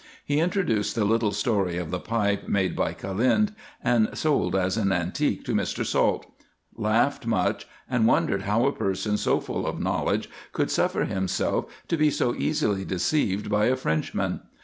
He 0.25 0.39
introduced 0.39 0.95
the 0.95 1.05
little 1.05 1.31
story 1.31 1.77
of 1.77 1.91
the 1.91 1.99
pipe 1.99 2.47
made 2.47 2.75
by 2.75 2.95
Caliud, 2.95 3.53
and 3.83 4.09
sold 4.17 4.55
as 4.55 4.75
an 4.75 4.91
antique 4.91 5.45
to 5.45 5.53
Mr. 5.53 5.85
Salt; 5.85 6.25
laughed 6.75 7.27
much, 7.27 7.67
and 7.87 8.07
wondered 8.07 8.41
how 8.41 8.65
a 8.65 8.71
person 8.73 9.15
so 9.15 9.39
full 9.39 9.67
of 9.67 9.79
knowledge 9.79 10.27
could 10.53 10.71
suffer 10.71 11.05
himself 11.05 11.65
to 11.87 11.97
be 11.97 12.09
so 12.09 12.33
easily 12.33 12.83
deceived 12.83 13.47
by 13.47 13.65
a 13.67 13.75
Frenchman. 13.75 14.41